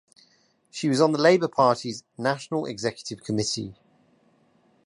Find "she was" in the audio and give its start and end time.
0.71-0.99